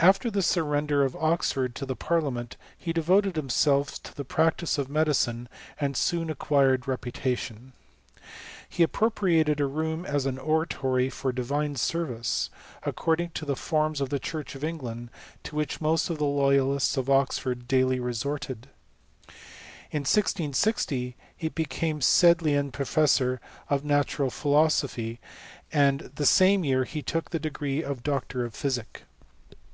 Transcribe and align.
After 0.00 0.30
the 0.30 0.42
surrender 0.42 1.02
of 1.02 1.16
Oxford 1.16 1.74
to 1.74 1.84
the 1.84 1.96
par 1.96 2.20
fiament, 2.20 2.52
he 2.76 2.92
devoted 2.92 3.34
himself 3.34 4.00
to 4.04 4.14
the 4.14 4.24
practice 4.24 4.78
of 4.78 4.88
medi 4.88 5.10
cine, 5.10 5.48
and 5.80 5.96
soon 5.96 6.30
acquired 6.30 6.86
reputation. 6.86 7.72
He 8.68 8.84
appropriated 8.84 9.58
a 9.58 9.66
room 9.66 10.06
as 10.06 10.24
an 10.24 10.38
oratory 10.38 11.10
for 11.10 11.32
divine 11.32 11.74
service, 11.74 12.48
according 12.84 13.30
to 13.30 13.50
Ae 13.50 13.56
forms 13.56 14.00
of 14.00 14.10
the 14.10 14.20
church 14.20 14.54
of 14.54 14.62
England, 14.62 15.10
to 15.42 15.56
which 15.56 15.80
most 15.80 16.10
of 16.10 16.18
the 16.18 16.24
loyalists 16.24 16.96
of 16.96 17.10
Oxford 17.10 17.66
daily 17.66 17.98
resorted. 17.98 18.68
In 19.90 20.02
1660, 20.06 21.16
he 21.36 21.48
became 21.48 22.02
Sedleian 22.02 22.70
professor 22.70 23.40
of 23.68 23.84
natural 23.84 24.30
philosophy, 24.30 25.18
and 25.72 26.12
the 26.14 26.24
same 26.24 26.62
year 26.62 26.84
he 26.84 27.02
took 27.02 27.30
the 27.30 27.40
degree 27.40 27.82
of 27.82 28.04
doctor 28.04 28.44
of 28.44 28.54
physic. 28.54 29.02